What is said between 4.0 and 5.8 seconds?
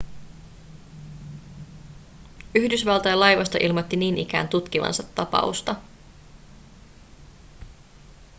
ikään tutkivansa tapausta